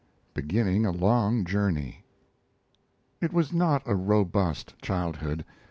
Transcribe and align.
BEGINNING 0.33 0.83
A 0.87 0.91
LONG 0.91 1.45
JOURNEY 1.45 2.03
It 3.21 3.31
was 3.31 3.53
not 3.53 3.83
a 3.85 3.93
robust 3.95 4.73
childhood. 4.81 5.45